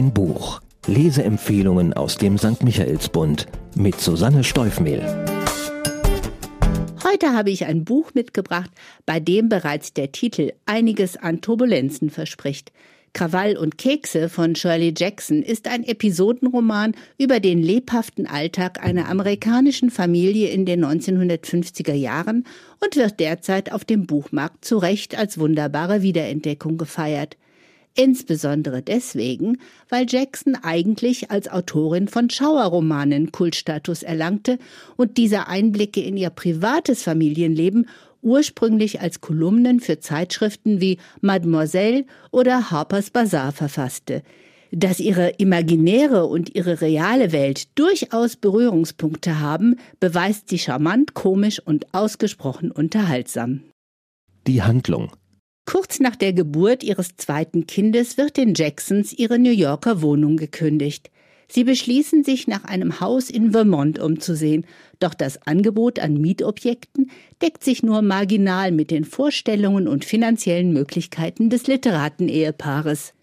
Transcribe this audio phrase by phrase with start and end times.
[0.00, 0.62] Ein Buch.
[0.86, 2.64] Leseempfehlungen aus dem St.
[2.64, 5.02] Michaelsbund mit Susanne Steufmehl.
[7.04, 8.70] Heute habe ich ein Buch mitgebracht,
[9.04, 12.72] bei dem bereits der Titel einiges an Turbulenzen verspricht.
[13.12, 19.90] Krawall und Kekse von Shirley Jackson ist ein Episodenroman über den lebhaften Alltag einer amerikanischen
[19.90, 22.44] Familie in den 1950er Jahren
[22.82, 27.36] und wird derzeit auf dem Buchmarkt zu Recht als wunderbare Wiederentdeckung gefeiert.
[27.96, 29.58] Insbesondere deswegen,
[29.88, 34.58] weil Jackson eigentlich als Autorin von Schauerromanen Kultstatus erlangte
[34.96, 37.88] und diese Einblicke in ihr privates Familienleben
[38.22, 44.22] ursprünglich als Kolumnen für Zeitschriften wie Mademoiselle oder Harper's Bazaar verfasste.
[44.72, 51.92] Dass ihre imaginäre und ihre reale Welt durchaus Berührungspunkte haben, beweist sie charmant, komisch und
[51.92, 53.62] ausgesprochen unterhaltsam.
[54.46, 55.10] Die Handlung
[55.66, 61.10] Kurz nach der Geburt ihres zweiten Kindes wird den Jacksons ihre New Yorker Wohnung gekündigt.
[61.52, 64.64] Sie beschließen, sich nach einem Haus in Vermont umzusehen,
[65.00, 67.10] doch das Angebot an Mietobjekten
[67.42, 73.14] deckt sich nur marginal mit den Vorstellungen und finanziellen Möglichkeiten des Literaten-Ehepaares.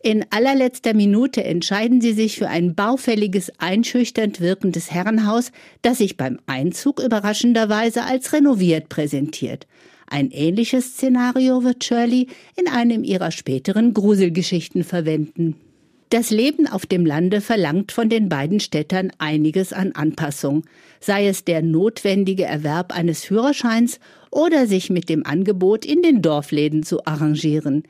[0.00, 5.52] In allerletzter Minute entscheiden sie sich für ein baufälliges, einschüchternd wirkendes Herrenhaus,
[5.82, 9.66] das sich beim Einzug überraschenderweise als renoviert präsentiert.
[10.10, 15.56] Ein ähnliches Szenario wird Shirley in einem ihrer späteren Gruselgeschichten verwenden.
[16.10, 20.64] Das Leben auf dem Lande verlangt von den beiden Städtern einiges an Anpassung,
[21.00, 26.82] sei es der notwendige Erwerb eines Führerscheins oder sich mit dem Angebot in den Dorfläden
[26.82, 27.82] zu arrangieren.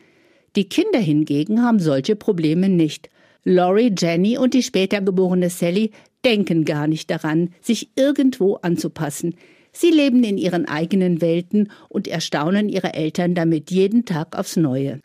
[0.57, 3.09] Die Kinder hingegen haben solche Probleme nicht.
[3.45, 5.93] Laurie, Jenny und die später geborene Sally
[6.25, 9.37] denken gar nicht daran, sich irgendwo anzupassen.
[9.81, 14.99] Sie leben in ihren eigenen Welten und erstaunen ihre Eltern damit jeden Tag aufs Neue.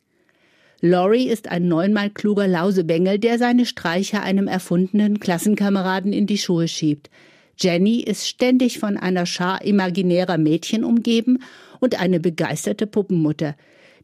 [0.81, 6.67] Laurie ist ein neunmal kluger Lausebengel, der seine Streiche einem erfundenen Klassenkameraden in die Schuhe
[6.67, 7.11] schiebt.
[7.55, 11.43] Jenny ist ständig von einer Schar imaginärer Mädchen umgeben
[11.79, 13.55] und eine begeisterte Puppenmutter.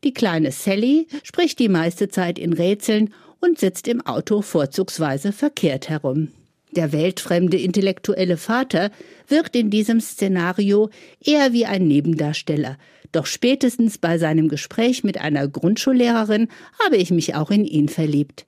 [0.03, 5.89] Die kleine Sally spricht die meiste Zeit in Rätseln und sitzt im Auto vorzugsweise verkehrt
[5.89, 6.27] herum.
[6.71, 8.91] Der weltfremde intellektuelle Vater
[9.27, 10.89] wirkt in diesem Szenario
[11.23, 12.77] eher wie ein Nebendarsteller,
[13.11, 16.47] doch spätestens bei seinem Gespräch mit einer Grundschullehrerin
[16.85, 18.45] habe ich mich auch in ihn verliebt.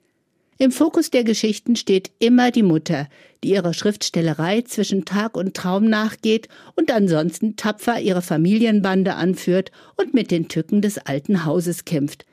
[0.59, 3.09] Im Fokus der Geschichten steht immer die Mutter,
[3.43, 10.13] die ihrer Schriftstellerei zwischen Tag und Traum nachgeht und ansonsten tapfer ihre Familienbande anführt und
[10.13, 12.27] mit den Tücken des alten Hauses kämpft.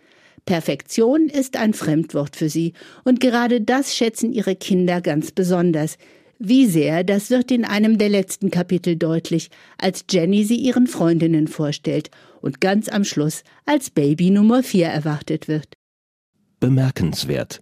[0.49, 2.73] Perfektion ist ein Fremdwort für sie,
[3.05, 5.99] und gerade das schätzen ihre Kinder ganz besonders,
[6.39, 11.49] wie sehr, das wird in einem der letzten Kapitel deutlich, als Jenny sie ihren Freundinnen
[11.49, 12.11] vorstellt
[12.41, 15.75] und ganz am Schluss als Baby Nummer 4 erwartet wird.
[16.61, 17.61] Bemerkenswert.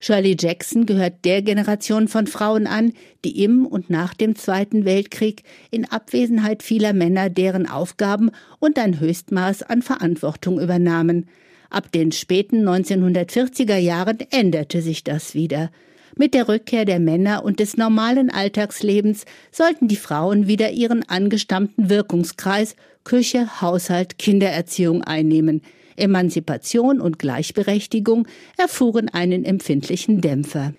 [0.00, 2.94] Shirley Jackson gehört der Generation von Frauen an,
[3.26, 9.00] die im und nach dem Zweiten Weltkrieg in Abwesenheit vieler Männer deren Aufgaben und ein
[9.00, 11.26] Höchstmaß an Verantwortung übernahmen.
[11.70, 15.70] Ab den späten 1940er Jahren änderte sich das wieder.
[16.16, 21.90] Mit der Rückkehr der Männer und des normalen Alltagslebens sollten die Frauen wieder ihren angestammten
[21.90, 22.74] Wirkungskreis
[23.04, 25.62] Küche, Haushalt, Kindererziehung einnehmen.
[25.96, 28.26] Emanzipation und Gleichberechtigung
[28.56, 30.72] erfuhren einen empfindlichen Dämpfer.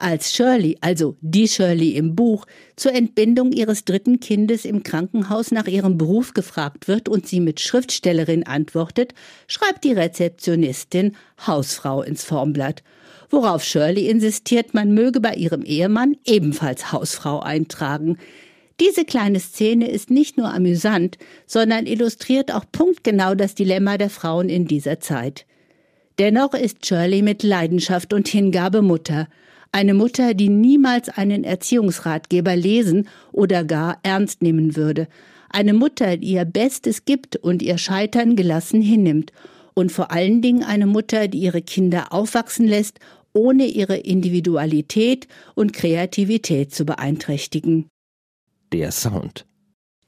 [0.00, 5.66] Als Shirley, also die Shirley im Buch, zur Entbindung ihres dritten Kindes im Krankenhaus nach
[5.66, 9.12] ihrem Beruf gefragt wird und sie mit Schriftstellerin antwortet,
[9.48, 11.16] schreibt die Rezeptionistin
[11.46, 12.82] Hausfrau ins Formblatt
[13.30, 18.18] worauf Shirley insistiert, man möge bei ihrem Ehemann ebenfalls Hausfrau eintragen.
[18.80, 24.48] Diese kleine Szene ist nicht nur amüsant, sondern illustriert auch punktgenau das Dilemma der Frauen
[24.48, 25.46] in dieser Zeit.
[26.18, 29.28] Dennoch ist Shirley mit Leidenschaft und Hingabe Mutter,
[29.72, 35.08] eine Mutter, die niemals einen Erziehungsratgeber lesen oder gar ernst nehmen würde,
[35.50, 39.32] eine Mutter, die ihr Bestes gibt und ihr Scheitern gelassen hinnimmt,
[39.74, 42.98] und vor allen Dingen eine Mutter, die ihre Kinder aufwachsen lässt
[43.32, 47.88] ohne ihre Individualität und Kreativität zu beeinträchtigen.
[48.72, 49.46] Der Sound.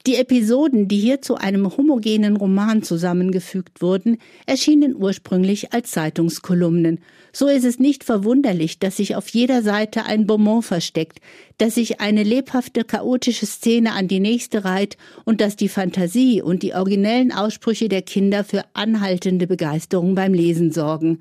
[0.07, 4.17] Die Episoden, die hier zu einem homogenen Roman zusammengefügt wurden,
[4.47, 6.99] erschienen ursprünglich als Zeitungskolumnen.
[7.31, 11.19] So ist es nicht verwunderlich, dass sich auf jeder Seite ein Beaumont versteckt,
[11.59, 16.63] dass sich eine lebhafte, chaotische Szene an die nächste reiht und dass die Fantasie und
[16.63, 21.19] die originellen Aussprüche der Kinder für anhaltende Begeisterung beim Lesen sorgen.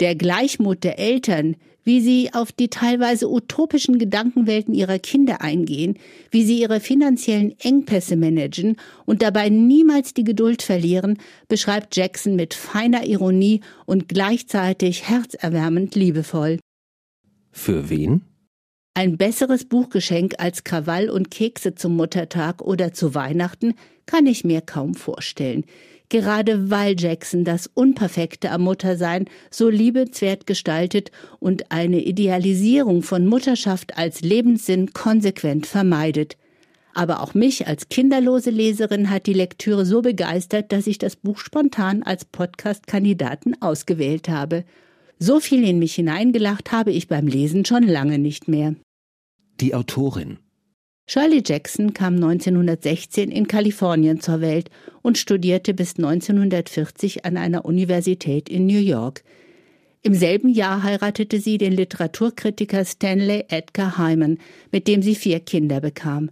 [0.00, 5.98] Der Gleichmut der Eltern, wie sie auf die teilweise utopischen Gedankenwelten ihrer Kinder eingehen,
[6.30, 11.18] wie sie ihre finanziellen Engpässe managen und dabei niemals die Geduld verlieren,
[11.48, 16.58] beschreibt Jackson mit feiner Ironie und gleichzeitig herzerwärmend liebevoll.
[17.50, 18.22] Für wen?
[18.94, 23.74] Ein besseres Buchgeschenk als Krawall und Kekse zum Muttertag oder zu Weihnachten
[24.04, 25.64] kann ich mir kaum vorstellen.
[26.12, 31.10] Gerade weil Jackson das Unperfekte am Muttersein so liebenswert gestaltet
[31.40, 36.36] und eine Idealisierung von Mutterschaft als Lebenssinn konsequent vermeidet.
[36.92, 41.38] Aber auch mich als kinderlose Leserin hat die Lektüre so begeistert, dass ich das Buch
[41.38, 44.64] spontan als Podcast-Kandidaten ausgewählt habe.
[45.18, 48.74] So viel in mich hineingelacht habe ich beim Lesen schon lange nicht mehr.
[49.62, 50.36] Die Autorin
[51.06, 54.70] Shirley Jackson kam 1916 in Kalifornien zur Welt
[55.02, 59.24] und studierte bis 1940 an einer Universität in New York.
[60.02, 64.38] Im selben Jahr heiratete sie den Literaturkritiker Stanley Edgar Hyman,
[64.70, 66.30] mit dem sie vier Kinder bekam.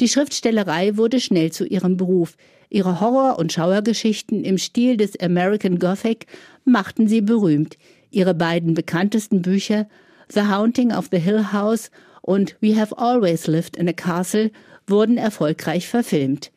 [0.00, 2.36] Die Schriftstellerei wurde schnell zu ihrem Beruf.
[2.70, 6.26] Ihre Horror- und Schauergeschichten im Stil des American Gothic
[6.64, 7.76] machten sie berühmt.
[8.10, 9.88] Ihre beiden bekanntesten Bücher
[10.30, 11.90] The Haunting of the Hill House
[12.28, 14.50] und We Have Always Lived in a Castle
[14.86, 16.52] wurden erfolgreich verfilmt.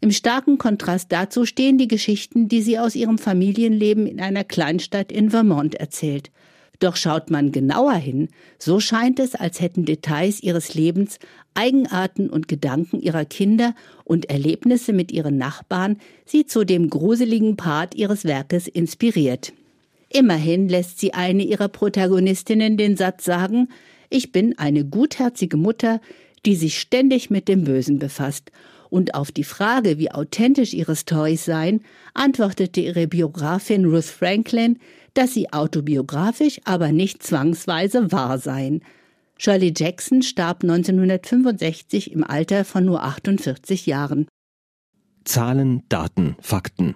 [0.00, 5.12] Im starken Kontrast dazu stehen die Geschichten, die sie aus ihrem Familienleben in einer Kleinstadt
[5.12, 6.32] in Vermont erzählt.
[6.80, 11.20] Doch schaut man genauer hin, so scheint es, als hätten Details ihres Lebens,
[11.54, 17.94] Eigenarten und Gedanken ihrer Kinder und Erlebnisse mit ihren Nachbarn sie zu dem gruseligen Part
[17.94, 19.52] ihres Werkes inspiriert.
[20.08, 23.68] Immerhin lässt sie eine ihrer Protagonistinnen den Satz sagen,
[24.12, 26.00] ich bin eine gutherzige Mutter,
[26.44, 28.50] die sich ständig mit dem Bösen befasst.
[28.90, 31.82] Und auf die Frage, wie authentisch ihre Storys seien,
[32.14, 34.78] antwortete ihre Biografin Ruth Franklin,
[35.14, 38.82] dass sie autobiografisch, aber nicht zwangsweise wahr seien.
[39.38, 44.26] Shirley Jackson starb 1965 im Alter von nur 48 Jahren.
[45.24, 46.94] Zahlen, Daten, Fakten.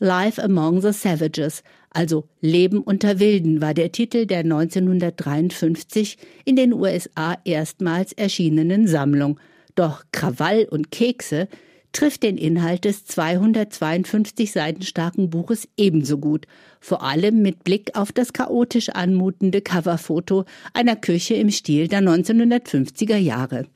[0.00, 6.72] Life Among the Savages, also Leben unter Wilden, war der Titel der 1953 in den
[6.72, 9.38] USA erstmals erschienenen Sammlung.
[9.76, 11.46] Doch Krawall und Kekse
[11.92, 16.48] trifft den Inhalt des 252 Seiten starken Buches ebenso gut,
[16.80, 23.16] vor allem mit Blick auf das chaotisch anmutende Coverfoto einer Küche im Stil der 1950er
[23.16, 23.68] Jahre.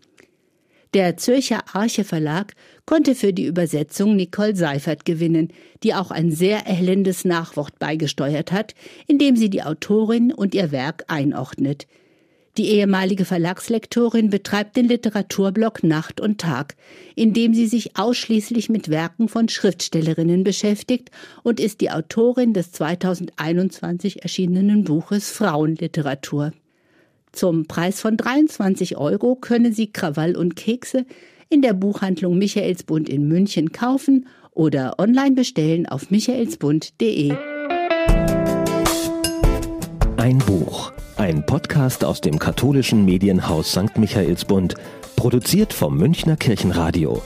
[0.94, 2.54] Der Zürcher Arche Verlag
[2.86, 5.52] konnte für die Übersetzung Nicole Seifert gewinnen,
[5.82, 8.74] die auch ein sehr erhellendes Nachwort beigesteuert hat,
[9.06, 11.86] indem sie die Autorin und ihr Werk einordnet.
[12.56, 16.74] Die ehemalige Verlagslektorin betreibt den Literaturblog Nacht und Tag,
[17.14, 21.10] in dem sie sich ausschließlich mit Werken von Schriftstellerinnen beschäftigt
[21.44, 26.52] und ist die Autorin des 2021 erschienenen Buches Frauenliteratur.
[27.32, 31.04] Zum Preis von 23 Euro können Sie Krawall und Kekse
[31.48, 37.32] in der Buchhandlung Michaelsbund in München kaufen oder online bestellen auf michaelsbund.de.
[40.16, 43.96] Ein Buch, ein Podcast aus dem katholischen Medienhaus St.
[43.96, 44.74] Michaelsbund,
[45.16, 47.22] produziert vom Münchner Kirchenradio.